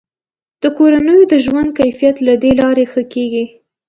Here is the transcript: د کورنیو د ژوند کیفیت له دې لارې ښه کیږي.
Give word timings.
د 0.61 0.63
کورنیو 0.77 1.21
د 1.31 1.33
ژوند 1.45 1.69
کیفیت 1.79 2.15
له 2.27 2.33
دې 2.41 2.51
لارې 2.61 2.85
ښه 2.91 3.03
کیږي. 3.13 3.45